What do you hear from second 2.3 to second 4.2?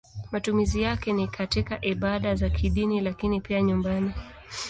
za kidini lakini pia nyumbani.